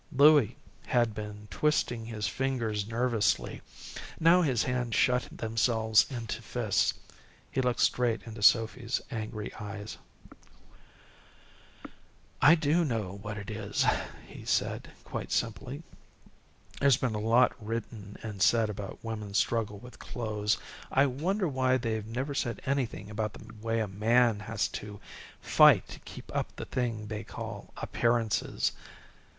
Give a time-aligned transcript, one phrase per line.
[0.11, 0.55] Louie
[0.87, 3.61] had been twisting his fingers nervously.
[4.19, 6.95] Now his hands shut themselves into fists.
[7.51, 9.99] He looked straight into Sophy's angry eyes.
[12.41, 13.85] "I do know what it is,"
[14.27, 15.83] he said, quite simply.
[16.79, 20.57] "There's been a lot written and said about women's struggle with clothes.
[20.91, 24.99] I wonder why they've never said anything about the way a man has to
[25.39, 28.71] fight to keep up the thing they call appearances.